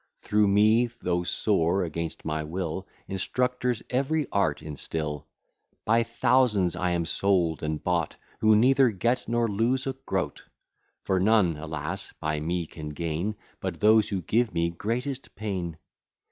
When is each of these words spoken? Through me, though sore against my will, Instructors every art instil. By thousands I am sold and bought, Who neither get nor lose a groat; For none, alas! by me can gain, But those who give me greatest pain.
Through 0.19 0.47
me, 0.47 0.87
though 0.87 1.21
sore 1.21 1.83
against 1.83 2.25
my 2.25 2.43
will, 2.43 2.87
Instructors 3.07 3.83
every 3.91 4.25
art 4.31 4.63
instil. 4.63 5.27
By 5.85 6.01
thousands 6.01 6.75
I 6.75 6.89
am 6.89 7.05
sold 7.05 7.61
and 7.61 7.83
bought, 7.83 8.15
Who 8.39 8.55
neither 8.55 8.89
get 8.89 9.27
nor 9.27 9.47
lose 9.47 9.85
a 9.85 9.93
groat; 9.93 10.41
For 11.03 11.19
none, 11.19 11.55
alas! 11.55 12.13
by 12.19 12.39
me 12.39 12.65
can 12.65 12.89
gain, 12.89 13.35
But 13.59 13.79
those 13.79 14.09
who 14.09 14.23
give 14.23 14.55
me 14.55 14.71
greatest 14.71 15.35
pain. 15.35 15.77